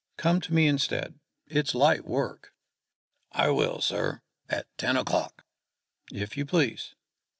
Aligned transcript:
"Come 0.17 0.41
to 0.41 0.51
me 0.55 0.65
instead: 0.67 1.19
it's 1.45 1.75
light 1.75 2.05
work." 2.05 2.55
"I 3.33 3.51
will, 3.51 3.81
sir 3.81 4.23
at 4.49 4.65
ten 4.75 4.97
o'clock." 4.97 5.45
"If 6.11 6.35
you 6.35 6.43
please." 6.43 6.95